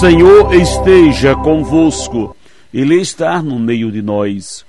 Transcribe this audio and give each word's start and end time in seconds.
Senhor 0.00 0.54
esteja 0.54 1.36
convosco, 1.36 2.34
Ele 2.72 2.98
está 2.98 3.42
no 3.42 3.58
meio 3.58 3.92
de 3.92 4.00
nós. 4.00 4.64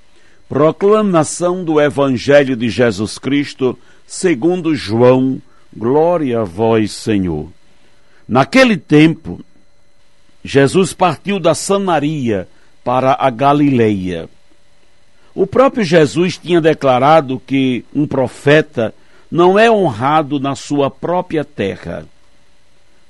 Proclamação 0.46 1.64
do 1.64 1.80
Evangelho 1.80 2.54
de 2.54 2.68
Jesus 2.68 3.16
Cristo, 3.16 3.78
segundo 4.06 4.74
João, 4.74 5.40
glória 5.74 6.40
a 6.40 6.44
vós, 6.44 6.92
Senhor. 6.92 7.48
Naquele 8.28 8.76
tempo, 8.76 9.40
Jesus 10.44 10.92
partiu 10.92 11.40
da 11.40 11.54
Samaria 11.54 12.46
para 12.84 13.16
a 13.18 13.30
Galileia. 13.30 14.28
O 15.34 15.46
próprio 15.46 15.82
Jesus 15.82 16.36
tinha 16.36 16.60
declarado 16.60 17.40
que 17.46 17.86
um 17.94 18.06
profeta 18.06 18.94
não 19.30 19.58
é 19.58 19.70
honrado 19.70 20.38
na 20.38 20.54
sua 20.54 20.90
própria 20.90 21.42
terra. 21.42 22.04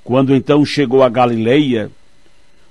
Quando 0.05 0.33
então 0.33 0.63
chegou 0.63 1.03
a 1.03 1.09
Galileia, 1.09 1.91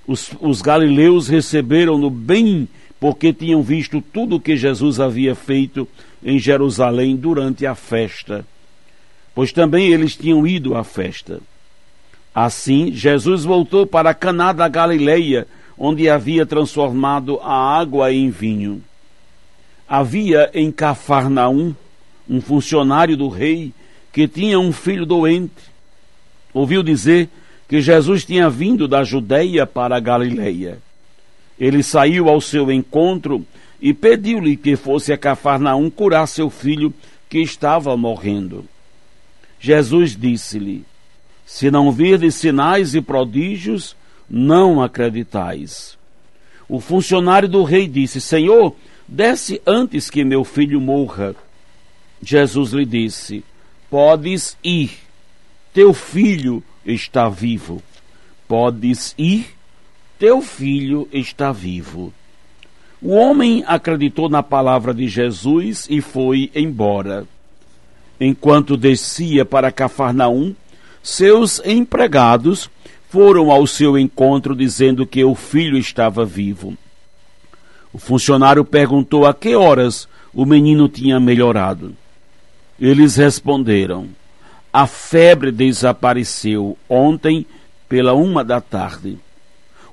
os, 0.07 0.31
os 0.41 0.61
galileus 0.61 1.27
receberam-no 1.27 2.09
bem, 2.09 2.67
porque 2.99 3.33
tinham 3.33 3.61
visto 3.61 4.01
tudo 4.01 4.35
o 4.35 4.39
que 4.39 4.55
Jesus 4.55 4.99
havia 4.99 5.35
feito 5.35 5.87
em 6.23 6.39
Jerusalém 6.39 7.15
durante 7.15 7.65
a 7.65 7.75
festa, 7.75 8.45
pois 9.35 9.51
também 9.51 9.91
eles 9.91 10.15
tinham 10.15 10.45
ido 10.47 10.75
à 10.75 10.83
festa. 10.83 11.41
Assim, 12.33 12.91
Jesus 12.91 13.43
voltou 13.43 13.85
para 13.85 14.13
Caná 14.13 14.53
da 14.53 14.67
Galileia, 14.67 15.47
onde 15.77 16.09
havia 16.09 16.45
transformado 16.45 17.39
a 17.41 17.77
água 17.77 18.11
em 18.11 18.29
vinho. 18.29 18.81
Havia 19.87 20.49
em 20.53 20.71
Cafarnaum 20.71 21.75
um 22.27 22.39
funcionário 22.39 23.17
do 23.17 23.27
rei 23.27 23.73
que 24.11 24.27
tinha 24.27 24.59
um 24.59 24.71
filho 24.71 25.05
doente 25.05 25.73
ouviu 26.53 26.83
dizer 26.83 27.29
que 27.73 27.81
Jesus 27.81 28.23
tinha 28.23 28.51
vindo 28.51 28.87
da 28.87 29.03
Judéia 29.03 29.65
para 29.65 29.97
a 29.97 29.99
Galileia. 29.99 30.77
Ele 31.59 31.81
saiu 31.81 32.29
ao 32.29 32.39
seu 32.39 32.71
encontro 32.71 33.43
e 33.81 33.95
pediu-lhe 33.95 34.55
que 34.55 34.75
fosse 34.75 35.11
a 35.11 35.17
Cafarnaum 35.17 35.89
curar 35.89 36.27
seu 36.27 36.51
filho 36.51 36.93
que 37.27 37.39
estava 37.39 37.97
morrendo. 37.97 38.63
Jesus 39.59 40.15
disse-lhe: 40.15 40.85
Se 41.47 41.71
não 41.71 41.91
virdes 41.91 42.35
sinais 42.35 42.93
e 42.93 43.01
prodígios, 43.01 43.95
não 44.29 44.79
acreditais. 44.79 45.97
O 46.69 46.79
funcionário 46.79 47.49
do 47.49 47.63
rei 47.63 47.87
disse: 47.87 48.21
Senhor, 48.21 48.75
desce 49.07 49.59
antes 49.65 50.11
que 50.11 50.23
meu 50.23 50.43
filho 50.43 50.79
morra. 50.79 51.35
Jesus 52.21 52.71
lhe 52.71 52.85
disse: 52.85 53.43
Podes 53.89 54.55
ir 54.63 54.91
teu 55.73 55.91
filho 55.91 56.63
está 56.85 57.29
vivo. 57.29 57.81
Podes 58.47 59.13
ir, 59.17 59.47
teu 60.19 60.41
filho 60.41 61.07
está 61.11 61.51
vivo. 61.51 62.13
O 63.01 63.09
homem 63.09 63.63
acreditou 63.67 64.29
na 64.29 64.41
palavra 64.41 64.93
de 64.93 65.07
Jesus 65.07 65.87
e 65.89 65.99
foi 65.99 66.49
embora. 66.55 67.27
Enquanto 68.19 68.77
descia 68.77 69.43
para 69.43 69.71
Cafarnaum, 69.71 70.55
seus 71.01 71.61
empregados 71.65 72.69
foram 73.09 73.51
ao 73.51 73.67
seu 73.67 73.97
encontro 73.97 74.55
dizendo 74.55 75.05
que 75.05 75.23
o 75.23 75.35
filho 75.35 75.77
estava 75.77 76.25
vivo. 76.25 76.77
O 77.91 77.99
funcionário 77.99 78.63
perguntou 78.65 79.27
a 79.27 79.33
que 79.33 79.55
horas 79.55 80.07
o 80.33 80.45
menino 80.45 80.89
tinha 80.89 81.19
melhorado. 81.19 81.93
Eles 82.79 83.17
responderam: 83.17 84.07
a 84.73 84.87
febre 84.87 85.51
desapareceu 85.51 86.75
ontem 86.89 87.45
pela 87.87 88.15
uma 88.15 88.43
da 88.43 88.59
tarde. 88.59 89.19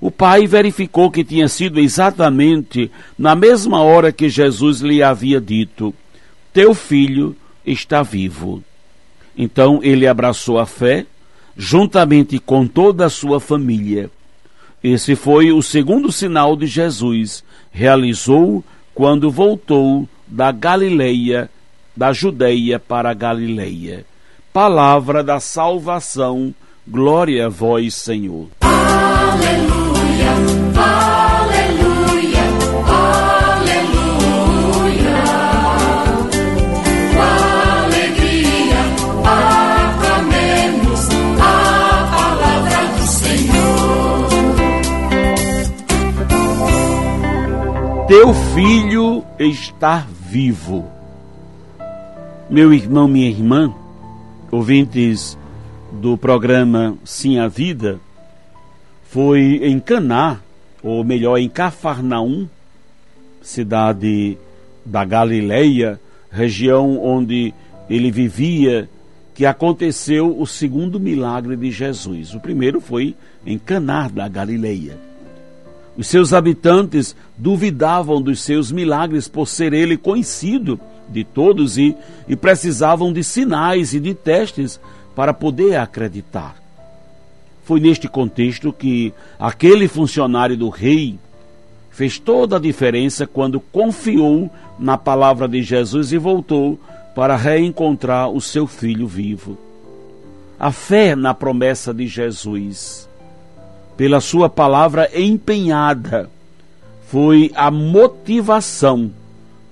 O 0.00 0.10
pai 0.10 0.46
verificou 0.46 1.10
que 1.10 1.22
tinha 1.22 1.46
sido 1.48 1.78
exatamente 1.78 2.91
na 3.18 3.34
mesma 3.36 3.82
hora 3.82 4.10
que 4.10 4.30
Jesus 4.30 4.80
lhe 4.80 5.02
havia 5.02 5.38
dito: 5.38 5.92
Teu 6.50 6.72
filho 6.72 7.36
está 7.66 8.02
vivo. 8.02 8.64
Então 9.36 9.80
ele 9.82 10.06
abraçou 10.06 10.58
a 10.58 10.64
fé, 10.64 11.04
juntamente 11.54 12.38
com 12.38 12.66
toda 12.66 13.04
a 13.04 13.10
sua 13.10 13.38
família. 13.38 14.10
Esse 14.82 15.14
foi 15.14 15.52
o 15.52 15.60
segundo 15.60 16.10
sinal 16.10 16.56
de 16.56 16.66
Jesus, 16.66 17.44
realizou 17.70 18.64
quando 18.94 19.30
voltou 19.30 20.08
da 20.26 20.50
Galileia, 20.50 21.50
da 21.94 22.14
Judeia 22.14 22.78
para 22.78 23.10
a 23.10 23.14
Galileia 23.14 24.06
palavra 24.53 25.22
da 25.22 25.41
salvação. 25.41 26.55
Glória 26.87 27.47
a 27.47 27.49
vós, 27.49 27.94
Senhor. 27.94 28.49
Aleluia, 28.61 30.33
aleluia, 30.77 32.43
aleluia. 33.56 34.43
Com 37.15 37.21
alegria 37.84 38.81
aclamemos 39.89 41.09
a 41.39 41.53
palavra 42.16 42.81
do 42.97 43.06
Senhor. 43.06 44.28
Teu 48.09 48.34
filho 48.55 49.25
está 49.39 50.05
vivo. 50.28 50.91
Meu 52.49 52.75
irmão, 52.75 53.06
minha 53.06 53.28
irmã, 53.28 53.72
ouvintes 54.50 55.38
do 55.93 56.16
programa 56.16 56.97
Sim 57.05 57.38
a 57.38 57.49
Vida, 57.49 58.00
foi 59.05 59.61
em 59.62 59.78
Caná, 59.81 60.41
ou 60.83 61.05
melhor, 61.05 61.38
em 61.38 61.49
Cafarnaum, 61.49 62.49
cidade 63.43 64.39
da 64.84 65.05
Galileia, 65.05 66.00
região 66.31 67.03
onde 67.03 67.53
ele 67.89 68.10
vivia, 68.10 68.89
que 69.34 69.47
aconteceu 69.47 70.39
o 70.39 70.47
segundo 70.47 71.00
milagre 71.00 71.56
de 71.56 71.71
Jesus. 71.71 72.34
O 72.34 72.41
primeiro 72.41 72.81
foi 72.81 73.15
em 73.44 73.59
Caná 73.59 74.09
da 74.09 74.28
Galileia. 74.28 74.99
Os 75.97 76.06
seus 76.06 76.33
habitantes 76.33 77.16
duvidavam 77.37 78.22
dos 78.22 78.41
seus 78.41 78.71
milagres 78.71 79.28
por 79.28 79.47
ser 79.47 79.72
ele 79.72 79.97
conhecido 79.97 80.78
de 81.10 81.25
todos 81.25 81.76
e, 81.76 81.97
e 82.28 82.37
precisavam 82.37 83.12
de 83.12 83.25
sinais 83.25 83.93
e 83.93 84.00
de 84.00 84.15
testes 84.15 84.81
para 85.15 85.34
poder 85.34 85.76
acreditar. 85.76 86.56
Foi 87.65 87.81
neste 87.81 88.09
contexto 88.09 88.72
que 88.72 89.12
aquele 89.38 89.87
funcionário 89.88 90.56
do 90.56 90.69
rei 90.69 91.19
fez 91.91 92.19
toda 92.19 92.56
a 92.56 92.60
diferença 92.60 93.26
quando 93.26 93.60
confiou 93.60 94.50
na 94.78 94.97
palavra 94.97 95.47
de 95.47 95.62
Jesus 95.62 96.12
e 96.12 96.19
voltou 96.19 96.78
para 97.15 97.37
reencontrar 97.37 98.31
o 98.31 98.41
seu 98.41 98.66
filho 98.66 99.06
vivo. 99.06 99.59
A 100.59 100.71
fé 100.71 101.15
na 101.15 101.34
promessa 101.34 101.92
de 101.92 102.07
Jesus, 102.07 103.09
pela 103.97 104.21
sua 104.21 104.48
palavra 104.48 105.10
empenhada, 105.15 106.30
foi 107.09 107.51
a 107.54 107.71
motivação 107.71 109.10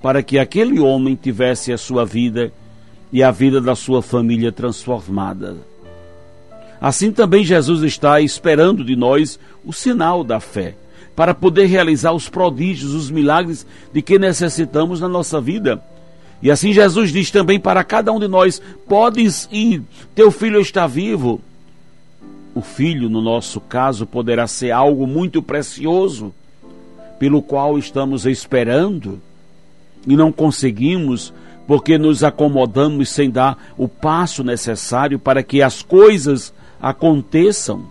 para 0.03 0.23
que 0.23 0.39
aquele 0.39 0.79
homem 0.81 1.15
tivesse 1.15 1.73
a 1.73 1.79
sua 1.79 2.05
vida 2.05 2.53
e 3.13 3.23
a 3.23 3.31
vida 3.31 3.61
da 3.61 3.75
sua 3.75 4.03
família 4.03 4.53
transformada. 4.53 5.57
Assim 6.81 7.11
também 7.11 7.45
Jesus 7.45 7.83
está 7.83 8.21
esperando 8.21 8.85
de 8.85 8.95
nós 8.95 9.39
o 9.65 9.73
sinal 9.73 10.23
da 10.23 10.39
fé, 10.39 10.77
para 11.17 11.35
poder 11.35 11.67
realizar 11.67 12.13
os 12.13 12.29
prodígios, 12.29 12.95
os 12.95 13.11
milagres 13.11 13.67
de 13.93 14.01
que 14.01 14.19
necessitamos 14.19 15.01
na 15.01 15.09
nossa 15.09 15.41
vida. 15.41 15.83
E 16.41 16.51
assim 16.51 16.73
Jesus 16.73 17.13
diz 17.13 17.33
também 17.33 17.59
para 17.59 17.83
cada 17.83 18.13
um 18.13 18.21
de 18.21 18.29
nós: 18.29 18.63
Podes 18.87 19.49
ir, 19.51 19.83
teu 20.15 20.31
filho 20.31 20.61
está 20.61 20.87
vivo. 20.87 21.41
O 22.55 22.61
filho, 22.61 23.09
no 23.09 23.21
nosso 23.21 23.61
caso, 23.61 24.07
poderá 24.07 24.47
ser 24.47 24.71
algo 24.71 25.07
muito 25.07 25.43
precioso, 25.43 26.33
pelo 27.19 27.43
qual 27.43 27.77
estamos 27.77 28.25
esperando 28.25 29.21
e 30.07 30.17
não 30.17 30.33
conseguimos 30.33 31.33
porque 31.67 31.99
nos 31.99 32.25
acomodamos 32.25 33.11
sem 33.11 33.31
dar 33.31 33.59
o 33.77 33.87
passo 33.87 34.43
necessário 34.43 35.19
para 35.19 35.43
que 35.43 35.61
as 35.61 35.83
coisas 35.83 36.53
aconteçam. 36.81 37.85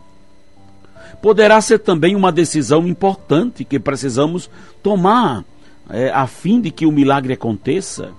Poderá 1.22 1.62
ser 1.62 1.80
também 1.80 2.16
uma 2.16 2.32
decisão 2.32 2.88
importante 2.88 3.64
que 3.64 3.80
precisamos 3.80 4.50
tomar 4.82 5.44
é, 5.90 6.10
a 6.10 6.26
fim 6.26 6.60
de 6.60 6.72
que 6.72 6.86
o 6.86 6.92
milagre 6.92 7.34
aconteça. 7.34 8.10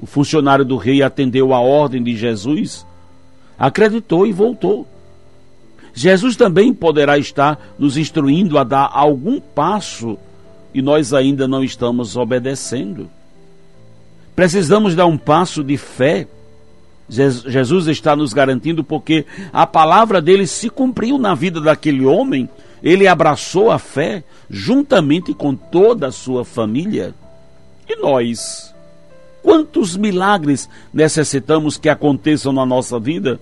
O 0.00 0.06
funcionário 0.06 0.64
do 0.64 0.76
rei 0.76 1.02
atendeu 1.02 1.52
a 1.52 1.60
ordem 1.60 2.02
de 2.02 2.16
Jesus, 2.16 2.86
acreditou 3.58 4.26
e 4.26 4.32
voltou. 4.32 4.86
Jesus 5.92 6.36
também 6.36 6.74
poderá 6.74 7.18
estar 7.18 7.58
nos 7.78 7.96
instruindo 7.96 8.58
a 8.58 8.64
dar 8.64 8.90
algum 8.92 9.40
passo 9.40 10.18
e 10.76 10.82
nós 10.82 11.14
ainda 11.14 11.48
não 11.48 11.64
estamos 11.64 12.18
obedecendo. 12.18 13.08
Precisamos 14.34 14.94
dar 14.94 15.06
um 15.06 15.16
passo 15.16 15.64
de 15.64 15.78
fé. 15.78 16.28
Jesus 17.08 17.86
está 17.86 18.14
nos 18.14 18.34
garantindo 18.34 18.84
porque 18.84 19.24
a 19.54 19.66
palavra 19.66 20.20
dele 20.20 20.46
se 20.46 20.68
cumpriu 20.68 21.16
na 21.16 21.34
vida 21.34 21.62
daquele 21.62 22.04
homem. 22.04 22.46
Ele 22.82 23.08
abraçou 23.08 23.70
a 23.70 23.78
fé 23.78 24.22
juntamente 24.50 25.32
com 25.32 25.54
toda 25.54 26.08
a 26.08 26.12
sua 26.12 26.44
família. 26.44 27.14
E 27.88 27.96
nós? 27.96 28.74
Quantos 29.42 29.96
milagres 29.96 30.68
necessitamos 30.92 31.78
que 31.78 31.88
aconteçam 31.88 32.52
na 32.52 32.66
nossa 32.66 33.00
vida 33.00 33.40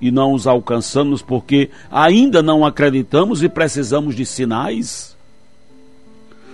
e 0.00 0.10
não 0.10 0.32
os 0.32 0.46
alcançamos 0.46 1.20
porque 1.20 1.68
ainda 1.90 2.42
não 2.42 2.64
acreditamos 2.64 3.42
e 3.42 3.48
precisamos 3.50 4.14
de 4.14 4.24
sinais? 4.24 5.11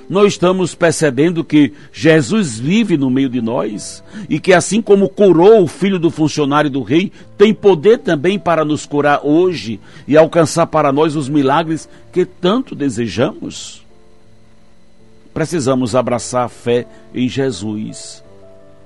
Nós 0.09 0.33
estamos 0.33 0.75
percebendo 0.75 1.45
que 1.45 1.73
Jesus 1.93 2.59
vive 2.59 2.97
no 2.97 3.11
meio 3.11 3.29
de 3.29 3.43
nós 3.43 4.03
e 4.29 4.41
que, 4.41 4.55
assim 4.55 4.81
como 4.81 5.09
curou 5.09 5.63
o 5.63 5.67
filho 5.67 5.99
do 5.99 6.11
funcionário 6.11 6.71
do 6.71 6.83
rei, 6.83 7.13
tem 7.37 7.53
poder 7.53 7.99
também 7.99 8.39
para 8.39 8.65
nos 8.65 8.87
curar 8.87 9.21
hoje 9.23 9.79
e 10.07 10.17
alcançar 10.17 10.67
para 10.67 10.91
nós 10.91 11.15
os 11.15 11.29
milagres 11.29 11.89
que 12.11 12.25
tanto 12.25 12.75
desejamos. 12.75 13.85
Precisamos 15.35 15.95
abraçar 15.95 16.47
a 16.47 16.49
fé 16.49 16.87
em 17.15 17.29
Jesus 17.29 18.23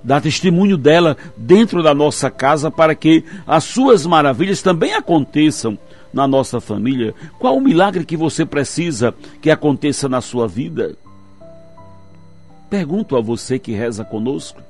dar 0.04 0.20
testemunho 0.20 0.76
dela 0.76 1.16
dentro 1.36 1.82
da 1.82 1.94
nossa 1.94 2.30
casa 2.30 2.70
para 2.70 2.94
que 2.94 3.24
as 3.46 3.64
suas 3.64 4.04
maravilhas 4.04 4.60
também 4.60 4.94
aconteçam 4.94 5.78
na 6.12 6.26
nossa 6.26 6.60
família. 6.60 7.14
Qual 7.38 7.56
o 7.56 7.60
milagre 7.60 8.04
que 8.04 8.16
você 8.16 8.44
precisa 8.44 9.14
que 9.40 9.50
aconteça 9.50 10.08
na 10.08 10.20
sua 10.20 10.46
vida? 10.46 10.96
Pergunto 12.72 13.18
a 13.18 13.20
você 13.20 13.58
que 13.58 13.72
reza 13.72 14.02
conosco, 14.02 14.62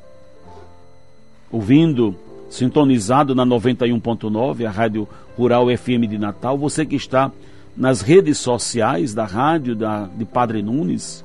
ouvindo, 1.52 2.16
sintonizado 2.50 3.32
na 3.32 3.46
91.9, 3.46 4.66
a 4.66 4.70
Rádio 4.72 5.08
Rural 5.38 5.66
FM 5.69 6.08
de 6.10 6.19
Natal, 6.19 6.58
você 6.58 6.84
que 6.84 6.96
está 6.96 7.31
nas 7.76 8.00
redes 8.00 8.38
sociais 8.38 9.14
da 9.14 9.25
rádio 9.25 9.76
da, 9.76 10.06
de 10.06 10.25
Padre 10.25 10.62
Nunes, 10.62 11.25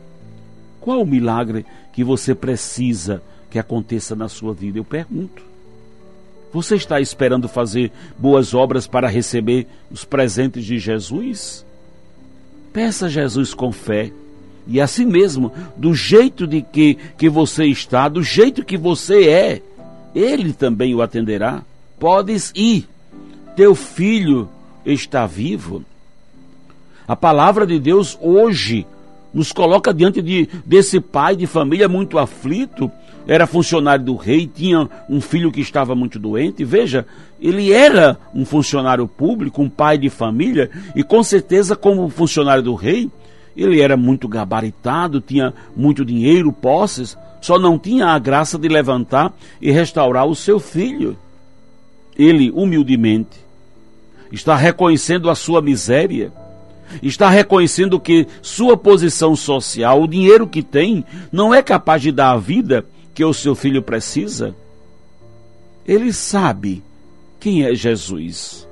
qual 0.79 1.01
o 1.01 1.05
milagre 1.07 1.65
que 1.91 2.03
você 2.03 2.35
precisa 2.35 3.23
que 3.49 3.57
aconteça 3.57 4.15
na 4.15 4.29
sua 4.29 4.53
vida? 4.53 4.77
Eu 4.77 4.85
pergunto. 4.85 5.41
Você 6.53 6.75
está 6.75 7.01
esperando 7.01 7.49
fazer 7.49 7.91
boas 8.19 8.53
obras 8.53 8.85
para 8.85 9.07
receber 9.07 9.65
os 9.89 10.05
presentes 10.05 10.63
de 10.63 10.77
Jesus? 10.77 11.65
Peça 12.71 13.07
a 13.07 13.09
Jesus 13.09 13.55
com 13.55 13.71
fé 13.71 14.11
e 14.67 14.81
assim 14.81 15.05
mesmo, 15.05 15.51
do 15.75 15.93
jeito 15.93 16.45
de 16.45 16.61
que, 16.61 16.97
que 17.17 17.29
você 17.29 17.65
está, 17.65 18.09
do 18.09 18.21
jeito 18.21 18.65
que 18.65 18.77
você 18.77 19.29
é, 19.29 19.61
ele 20.13 20.51
também 20.53 20.93
o 20.93 21.01
atenderá. 21.01 21.61
Podes 21.99 22.51
ir, 22.55 22.87
teu 23.55 23.73
filho 23.73 24.49
está 24.85 25.25
vivo. 25.25 25.83
A 27.07 27.15
palavra 27.15 27.65
de 27.65 27.79
Deus 27.79 28.17
hoje 28.21 28.85
nos 29.33 29.51
coloca 29.51 29.93
diante 29.93 30.21
de, 30.21 30.49
desse 30.65 30.99
pai 30.99 31.35
de 31.35 31.47
família 31.47 31.87
muito 31.87 32.17
aflito, 32.17 32.91
era 33.27 33.45
funcionário 33.45 34.03
do 34.03 34.15
rei, 34.15 34.47
tinha 34.47 34.89
um 35.09 35.19
filho 35.19 35.51
que 35.51 35.59
estava 35.59 35.93
muito 35.93 36.17
doente. 36.17 36.63
Veja, 36.63 37.05
ele 37.41 37.73
era 37.73 38.17
um 38.33 38.45
funcionário 38.45 39.07
público, 39.07 39.61
um 39.61 39.69
pai 39.69 39.97
de 39.97 40.09
família, 40.09 40.71
e 40.95 41.03
com 41.03 41.21
certeza, 41.21 41.75
como 41.75 42.09
funcionário 42.09 42.63
do 42.63 42.73
rei, 42.73 43.11
ele 43.57 43.81
era 43.81 43.97
muito 43.97 44.27
gabaritado, 44.27 45.19
tinha 45.19 45.53
muito 45.75 46.05
dinheiro, 46.05 46.53
posses, 46.53 47.17
só 47.41 47.57
não 47.57 47.79
tinha 47.79 48.07
a 48.07 48.19
graça 48.19 48.57
de 48.57 48.67
levantar 48.67 49.33
e 49.59 49.71
restaurar 49.71 50.27
o 50.27 50.35
seu 50.35 50.59
filho. 50.59 51.17
Ele, 52.15 52.51
humildemente, 52.51 53.37
está 54.31 54.55
reconhecendo 54.55 55.29
a 55.29 55.35
sua 55.35 55.61
miséria, 55.61 56.31
está 57.01 57.29
reconhecendo 57.29 57.99
que 57.99 58.27
sua 58.41 58.77
posição 58.77 59.35
social, 59.35 60.03
o 60.03 60.07
dinheiro 60.07 60.47
que 60.47 60.61
tem, 60.61 61.03
não 61.31 61.53
é 61.53 61.61
capaz 61.63 62.01
de 62.01 62.11
dar 62.11 62.31
a 62.31 62.37
vida 62.37 62.85
que 63.13 63.25
o 63.25 63.33
seu 63.33 63.55
filho 63.55 63.81
precisa. 63.81 64.55
Ele 65.85 66.13
sabe 66.13 66.83
quem 67.39 67.63
é 67.63 67.73
Jesus. 67.73 68.67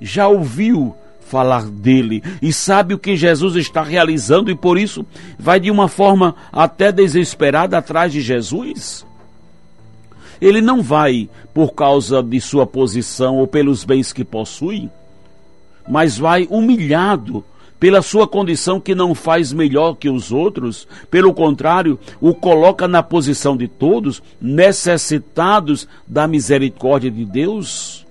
Já 0.00 0.28
ouviu 0.28 0.94
falar 1.30 1.64
dele 1.66 2.22
e 2.42 2.52
sabe 2.52 2.92
o 2.92 2.98
que 2.98 3.16
Jesus 3.16 3.54
está 3.54 3.84
realizando 3.84 4.50
e 4.50 4.54
por 4.56 4.76
isso 4.76 5.06
vai 5.38 5.60
de 5.60 5.70
uma 5.70 5.86
forma 5.86 6.34
até 6.52 6.90
desesperada 6.90 7.78
atrás 7.78 8.12
de 8.12 8.20
Jesus? 8.20 9.06
Ele 10.40 10.60
não 10.60 10.82
vai 10.82 11.28
por 11.54 11.72
causa 11.72 12.20
de 12.20 12.40
sua 12.40 12.66
posição 12.66 13.36
ou 13.36 13.46
pelos 13.46 13.84
bens 13.84 14.12
que 14.12 14.24
possui, 14.24 14.90
mas 15.88 16.18
vai 16.18 16.48
humilhado 16.50 17.44
pela 17.78 18.02
sua 18.02 18.26
condição 18.26 18.80
que 18.80 18.94
não 18.94 19.14
faz 19.14 19.52
melhor 19.52 19.94
que 19.94 20.10
os 20.10 20.32
outros, 20.32 20.86
pelo 21.10 21.32
contrário, 21.32 21.98
o 22.20 22.34
coloca 22.34 22.88
na 22.88 23.02
posição 23.02 23.56
de 23.56 23.68
todos, 23.68 24.22
necessitados 24.40 25.86
da 26.06 26.26
misericórdia 26.26 27.10
de 27.10 27.24
Deus. 27.24 28.06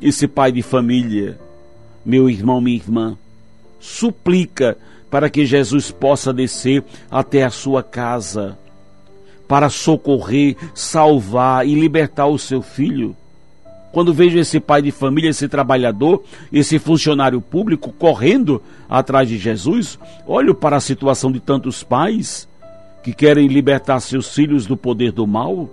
Esse 0.00 0.28
pai 0.28 0.52
de 0.52 0.62
família 0.62 1.38
meu 2.04 2.28
irmão, 2.28 2.60
minha 2.60 2.76
irmã, 2.76 3.16
suplica 3.80 4.76
para 5.10 5.30
que 5.30 5.46
Jesus 5.46 5.90
possa 5.90 6.32
descer 6.32 6.82
até 7.10 7.44
a 7.44 7.50
sua 7.50 7.82
casa, 7.82 8.58
para 9.46 9.68
socorrer, 9.68 10.56
salvar 10.74 11.66
e 11.66 11.74
libertar 11.74 12.26
o 12.26 12.38
seu 12.38 12.60
filho. 12.60 13.16
Quando 13.92 14.12
vejo 14.12 14.36
esse 14.38 14.58
pai 14.58 14.82
de 14.82 14.90
família, 14.90 15.30
esse 15.30 15.46
trabalhador, 15.46 16.24
esse 16.52 16.80
funcionário 16.80 17.40
público 17.40 17.92
correndo 17.92 18.60
atrás 18.88 19.28
de 19.28 19.38
Jesus, 19.38 19.98
olho 20.26 20.52
para 20.52 20.76
a 20.76 20.80
situação 20.80 21.30
de 21.30 21.38
tantos 21.38 21.84
pais 21.84 22.48
que 23.04 23.12
querem 23.12 23.46
libertar 23.46 24.00
seus 24.00 24.34
filhos 24.34 24.66
do 24.66 24.76
poder 24.76 25.12
do 25.12 25.26
mal, 25.28 25.70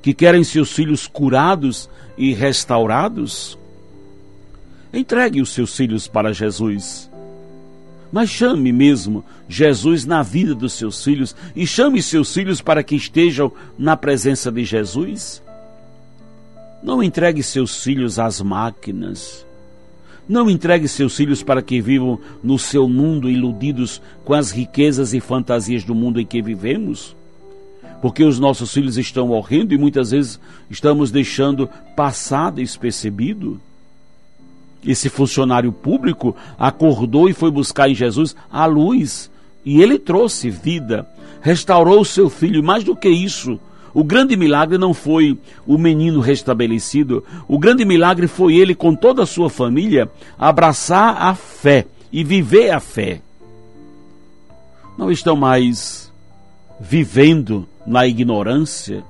que 0.00 0.14
querem 0.14 0.42
seus 0.42 0.72
filhos 0.72 1.06
curados 1.06 1.90
e 2.16 2.32
restaurados. 2.32 3.58
Entregue 4.94 5.40
os 5.40 5.52
seus 5.52 5.76
filhos 5.76 6.06
para 6.06 6.32
Jesus. 6.32 7.10
Mas 8.12 8.30
chame 8.30 8.72
mesmo 8.72 9.24
Jesus 9.48 10.04
na 10.04 10.22
vida 10.22 10.54
dos 10.54 10.74
seus 10.74 11.02
filhos 11.02 11.34
e 11.56 11.66
chame 11.66 12.00
seus 12.00 12.32
filhos 12.32 12.60
para 12.60 12.80
que 12.84 12.94
estejam 12.94 13.50
na 13.76 13.96
presença 13.96 14.52
de 14.52 14.64
Jesus. 14.64 15.42
Não 16.80 17.02
entregue 17.02 17.42
seus 17.42 17.82
filhos 17.82 18.20
às 18.20 18.40
máquinas. 18.40 19.44
Não 20.28 20.48
entregue 20.48 20.86
seus 20.86 21.16
filhos 21.16 21.42
para 21.42 21.60
que 21.60 21.80
vivam 21.80 22.20
no 22.42 22.56
seu 22.56 22.88
mundo 22.88 23.28
iludidos 23.28 24.00
com 24.24 24.32
as 24.32 24.52
riquezas 24.52 25.12
e 25.12 25.18
fantasias 25.18 25.82
do 25.82 25.94
mundo 25.94 26.20
em 26.20 26.24
que 26.24 26.40
vivemos. 26.40 27.16
Porque 28.00 28.22
os 28.22 28.38
nossos 28.38 28.72
filhos 28.72 28.96
estão 28.96 29.26
morrendo 29.26 29.74
e 29.74 29.78
muitas 29.78 30.12
vezes 30.12 30.38
estamos 30.70 31.10
deixando 31.10 31.68
passar 31.96 32.52
despercebido. 32.52 33.60
Esse 34.86 35.08
funcionário 35.08 35.72
público 35.72 36.36
acordou 36.58 37.28
e 37.28 37.32
foi 37.32 37.50
buscar 37.50 37.88
em 37.88 37.94
Jesus 37.94 38.36
a 38.50 38.66
luz. 38.66 39.30
E 39.64 39.80
ele 39.80 39.98
trouxe 39.98 40.50
vida, 40.50 41.06
restaurou 41.40 42.00
o 42.00 42.04
seu 42.04 42.28
filho. 42.28 42.62
Mais 42.62 42.84
do 42.84 42.94
que 42.94 43.08
isso, 43.08 43.58
o 43.94 44.02
grande 44.02 44.36
milagre 44.36 44.76
não 44.76 44.92
foi 44.92 45.38
o 45.66 45.78
menino 45.78 46.20
restabelecido, 46.20 47.24
o 47.46 47.58
grande 47.58 47.84
milagre 47.84 48.26
foi 48.26 48.56
ele, 48.56 48.74
com 48.74 48.94
toda 48.94 49.22
a 49.22 49.26
sua 49.26 49.48
família, 49.48 50.10
abraçar 50.36 51.22
a 51.22 51.34
fé 51.34 51.86
e 52.12 52.24
viver 52.24 52.70
a 52.70 52.80
fé. 52.80 53.20
Não 54.98 55.10
estão 55.10 55.36
mais 55.36 56.12
vivendo 56.80 57.66
na 57.86 58.06
ignorância, 58.06 59.04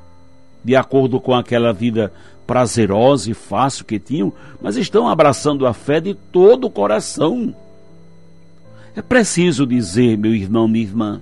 de 0.62 0.76
acordo 0.76 1.19
com 1.19 1.35
aquela 1.35 1.73
vida 1.73 2.12
prazerosa 2.47 3.31
e 3.31 3.35
fácil 3.35 3.85
que 3.85 3.99
tinham, 3.99 4.33
mas 4.61 4.77
estão 4.77 5.09
abraçando 5.09 5.67
a 5.67 5.73
fé 5.73 6.01
de 6.01 6.15
todo 6.15 6.67
o 6.67 6.71
coração. 6.71 7.55
É 8.97 9.03
preciso 9.03 9.67
dizer, 9.67 10.17
meu 10.17 10.35
irmão, 10.35 10.69
minha 10.69 10.85
irmã, 10.85 11.21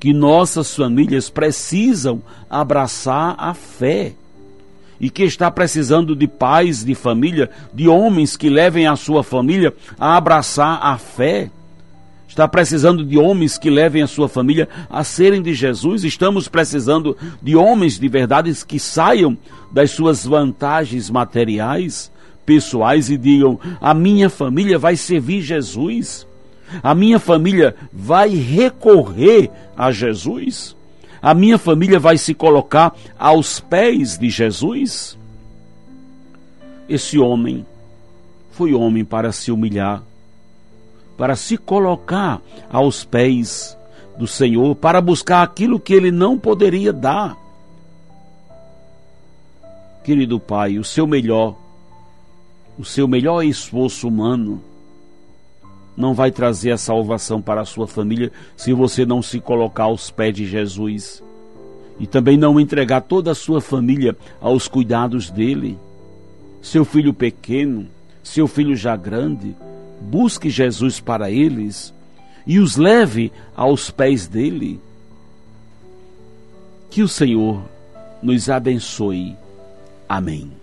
que 0.00 0.12
nossas 0.12 0.74
famílias 0.74 1.28
precisam 1.28 2.22
abraçar 2.48 3.36
a 3.38 3.54
fé 3.54 4.14
e 5.00 5.08
que 5.08 5.22
está 5.22 5.50
precisando 5.50 6.14
de 6.16 6.26
pais 6.26 6.84
de 6.84 6.94
família, 6.94 7.50
de 7.72 7.88
homens 7.88 8.36
que 8.36 8.50
levem 8.50 8.86
a 8.86 8.96
sua 8.96 9.22
família 9.22 9.74
a 9.98 10.16
abraçar 10.16 10.78
a 10.82 10.98
fé. 10.98 11.50
Está 12.30 12.46
precisando 12.46 13.04
de 13.04 13.18
homens 13.18 13.58
que 13.58 13.68
levem 13.68 14.02
a 14.02 14.06
sua 14.06 14.28
família 14.28 14.68
a 14.88 15.02
serem 15.02 15.42
de 15.42 15.52
Jesus. 15.52 16.04
Estamos 16.04 16.46
precisando 16.46 17.16
de 17.42 17.56
homens 17.56 17.98
de 17.98 18.06
verdade 18.06 18.54
que 18.64 18.78
saiam 18.78 19.36
das 19.72 19.90
suas 19.90 20.24
vantagens 20.24 21.10
materiais, 21.10 22.08
pessoais 22.46 23.10
e 23.10 23.16
digam: 23.16 23.58
a 23.80 23.92
minha 23.92 24.30
família 24.30 24.78
vai 24.78 24.96
servir 24.96 25.42
Jesus. 25.42 26.24
A 26.84 26.94
minha 26.94 27.18
família 27.18 27.74
vai 27.92 28.28
recorrer 28.28 29.50
a 29.76 29.90
Jesus? 29.90 30.76
A 31.20 31.34
minha 31.34 31.58
família 31.58 31.98
vai 31.98 32.16
se 32.16 32.32
colocar 32.32 32.94
aos 33.18 33.58
pés 33.58 34.16
de 34.16 34.30
Jesus? 34.30 35.18
Esse 36.88 37.18
homem 37.18 37.66
foi 38.52 38.72
homem 38.72 39.04
para 39.04 39.32
se 39.32 39.50
humilhar, 39.50 40.04
para 41.20 41.36
se 41.36 41.58
colocar 41.58 42.40
aos 42.72 43.04
pés 43.04 43.76
do 44.16 44.26
Senhor, 44.26 44.74
para 44.74 45.02
buscar 45.02 45.42
aquilo 45.42 45.78
que 45.78 45.92
ele 45.92 46.10
não 46.10 46.38
poderia 46.38 46.94
dar. 46.94 47.36
Querido 50.02 50.40
Pai, 50.40 50.78
o 50.78 50.82
seu 50.82 51.06
melhor, 51.06 51.56
o 52.78 52.86
seu 52.86 53.06
melhor 53.06 53.42
esforço 53.42 54.08
humano, 54.08 54.62
não 55.94 56.14
vai 56.14 56.30
trazer 56.30 56.70
a 56.70 56.78
salvação 56.78 57.42
para 57.42 57.60
a 57.60 57.66
sua 57.66 57.86
família 57.86 58.32
se 58.56 58.72
você 58.72 59.04
não 59.04 59.20
se 59.20 59.40
colocar 59.40 59.84
aos 59.84 60.10
pés 60.10 60.34
de 60.34 60.46
Jesus. 60.46 61.22
E 61.98 62.06
também 62.06 62.38
não 62.38 62.58
entregar 62.58 63.02
toda 63.02 63.32
a 63.32 63.34
sua 63.34 63.60
família 63.60 64.16
aos 64.40 64.66
cuidados 64.66 65.28
dele. 65.28 65.78
Seu 66.62 66.82
filho 66.82 67.12
pequeno, 67.12 67.86
seu 68.22 68.48
filho 68.48 68.74
já 68.74 68.96
grande, 68.96 69.54
busque 70.00 70.48
Jesus 70.48 71.00
para 71.00 71.30
eles 71.30 71.92
e 72.46 72.58
os 72.58 72.76
leve 72.76 73.32
aos 73.54 73.90
pés 73.90 74.26
dele. 74.26 74.80
Que 76.90 77.02
o 77.02 77.08
Senhor 77.08 77.62
nos 78.22 78.48
abençoe. 78.48 79.36
Amém. 80.08 80.59